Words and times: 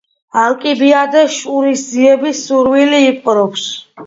ალკიბიადეს 0.43 1.35
შურისძიების 1.41 2.41
სურვილი 2.49 3.05
იპყრობს. 3.13 3.69